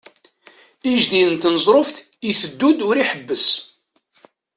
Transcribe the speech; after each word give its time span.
Ijdi 0.93 1.21
n 1.31 1.33
tneẓruft 1.41 1.97
iteddu-d 2.29 2.79
ur 2.87 2.95
iḥebbes. 3.03 3.45